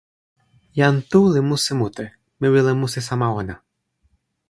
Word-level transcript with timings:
jan 0.79 0.97
Tu 1.09 1.21
li 1.33 1.41
musi 1.49 1.73
mute. 1.79 2.05
mi 2.39 2.47
wile 2.53 2.71
musi 2.81 2.99
sama 3.07 3.27
ona. 3.39 3.55